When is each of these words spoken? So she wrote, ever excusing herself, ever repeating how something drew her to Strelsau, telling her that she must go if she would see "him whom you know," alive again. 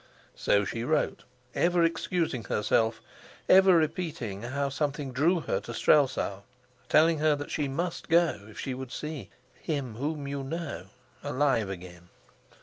So 0.35 0.65
she 0.65 0.83
wrote, 0.83 1.25
ever 1.53 1.83
excusing 1.83 2.45
herself, 2.45 3.01
ever 3.47 3.75
repeating 3.77 4.41
how 4.41 4.69
something 4.69 5.11
drew 5.11 5.41
her 5.41 5.59
to 5.59 5.75
Strelsau, 5.75 6.41
telling 6.89 7.19
her 7.19 7.35
that 7.35 7.51
she 7.51 7.67
must 7.67 8.09
go 8.09 8.47
if 8.49 8.59
she 8.59 8.73
would 8.73 8.91
see 8.91 9.29
"him 9.61 9.97
whom 9.97 10.27
you 10.27 10.43
know," 10.43 10.85
alive 11.21 11.69
again. 11.69 12.09